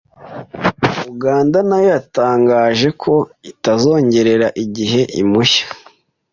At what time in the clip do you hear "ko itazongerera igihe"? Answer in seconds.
3.01-5.01